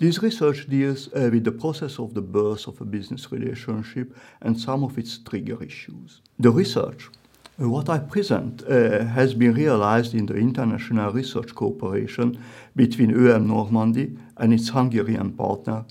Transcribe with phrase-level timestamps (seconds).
[0.00, 4.58] This research deals uh, with the process of the birth of a business relationship and
[4.58, 6.22] some of its trigger issues.
[6.38, 7.10] The research,
[7.60, 12.42] uh, what I present, uh, has been realized in the international research cooperation
[12.74, 15.84] between EM Normandy and its Hungarian partner,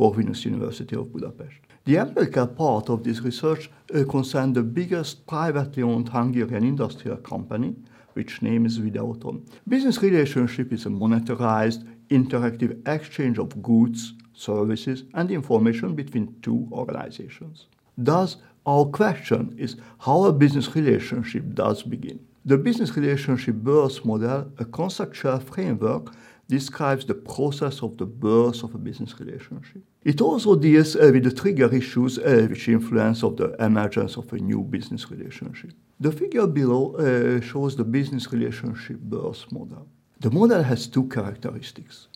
[0.00, 1.56] Corvinus University of Budapest.
[1.84, 7.76] The empirical part of this research uh, concerned the biggest privately owned Hungarian industrial company,
[8.14, 9.46] which name is Videoton.
[9.68, 17.66] Business relationship is a monetarized, interactive exchange of goods, services, and information between two organizations.
[17.98, 22.20] Thus, our question is how a business relationship does begin.
[22.46, 26.14] The business relationship birth model, a conceptual framework,
[26.50, 29.82] describes the process of the birth of a business relationship.
[30.04, 34.32] It also deals uh, with the trigger issues uh, which influence of the emergence of
[34.32, 35.72] a new business relationship.
[36.00, 39.86] The figure below uh, shows the business relationship birth model.
[40.20, 42.08] The model has two characteristics.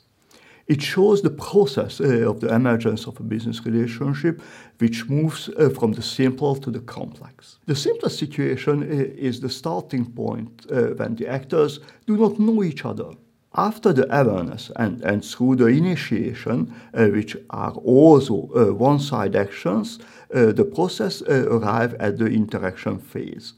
[0.66, 4.40] It shows the process uh, of the emergence of a business relationship,
[4.78, 7.58] which moves uh, from the simple to the complex.
[7.66, 10.66] The simplest situation uh, is the starting point
[10.98, 13.10] when the actors do not know each other.
[13.54, 19.36] After the awareness and, and through the initiation, uh, which are also uh, one side
[19.36, 19.98] actions,
[20.30, 23.52] the process arrive at the interaction phase.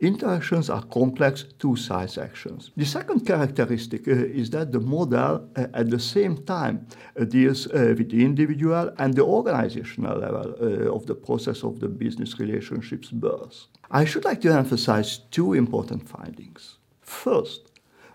[0.00, 2.70] Interactions are complex two-sides actions.
[2.76, 6.86] The second characteristic uh, is that the model uh, at the same time
[7.20, 11.80] uh, deals uh, with the individual and the organizational level uh, of the process of
[11.80, 13.66] the business relationships birth.
[13.90, 16.78] I should like to emphasize two important findings.
[17.00, 17.72] First,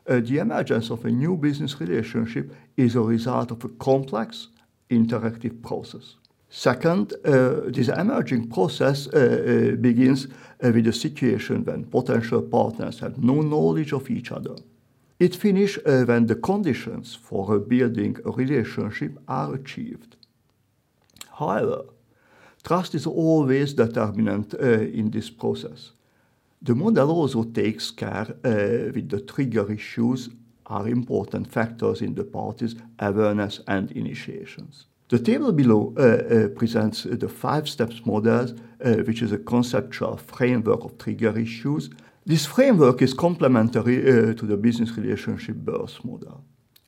[0.08, 4.50] uh, the emergence of a new business relationship is a result of a complex
[4.90, 6.16] interactive process.
[6.50, 10.28] Second, uh, this emerging process uh, uh, begins
[10.62, 14.56] with a situation when potential partners have no knowledge of each other.
[15.20, 20.16] It finishes when the conditions for building a relationship are achieved.
[21.40, 21.86] However,
[22.64, 25.92] trust is always determinant in this process.
[26.64, 30.30] The model also takes care uh, with the trigger issues
[30.68, 34.86] are important factors in the parties' awareness and initiations.
[35.10, 40.16] The table below uh, uh, presents the five steps model, uh, which is a conceptual
[40.16, 41.90] framework of trigger issues.
[42.26, 46.46] This framework is complementary uh, to the business relationship birth model.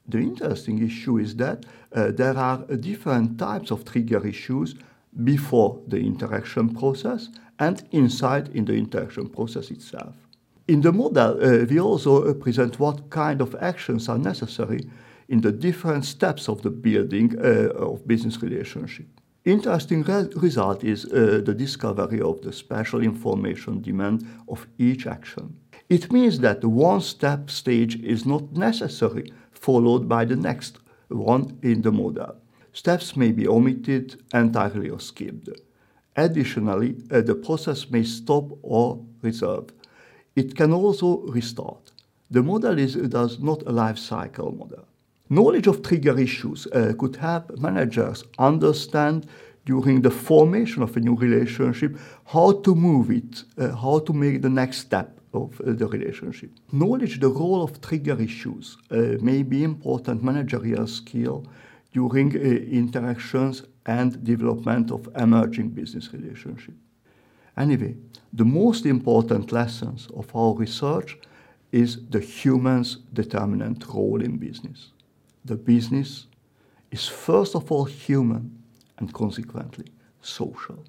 [0.07, 4.75] The interesting issue is that uh, there are different types of trigger issues
[5.23, 10.15] before the interaction process and inside in the interaction process itself.
[10.67, 14.79] In the model, uh, we also present what kind of actions are necessary
[15.29, 19.07] in the different steps of the building uh, of business relationship.
[19.45, 25.55] Interesting re result is uh, the discovery of the special information demand of each action.
[25.87, 31.59] It means that the one step stage is not necessary followed by the next one
[31.61, 32.35] in the model.
[32.75, 35.47] Steps may be omitted entirely or skipped.
[36.17, 39.71] Additionally, uh, the process may stop or reserve.
[40.35, 41.93] It can also restart.
[42.29, 44.85] The model is thus not a life cycle model.
[45.29, 49.25] Knowledge of trigger issues uh, could help managers understand
[49.65, 54.41] during the formation of a new relationship how to move it, uh, how to make
[54.41, 56.49] the next step of uh, the relationship.
[56.73, 61.45] Knowledge the role of trigger issues uh, may be important managerial skill
[61.95, 62.39] during uh,
[62.81, 66.75] interactions and development of emerging business relationship.
[67.57, 67.95] Anyway,
[68.33, 71.17] the most important lessons of our research
[71.71, 74.91] is the human's determinant role in business
[75.45, 76.25] the business
[76.91, 78.63] is first of all human
[78.97, 79.85] and consequently
[80.21, 80.83] social.